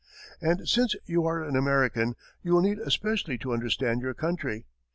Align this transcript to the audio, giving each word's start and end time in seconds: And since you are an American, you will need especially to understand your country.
And 0.41 0.67
since 0.67 0.95
you 1.05 1.27
are 1.27 1.43
an 1.43 1.55
American, 1.55 2.15
you 2.41 2.53
will 2.53 2.61
need 2.63 2.79
especially 2.79 3.37
to 3.37 3.53
understand 3.53 4.01
your 4.01 4.15
country. 4.15 4.65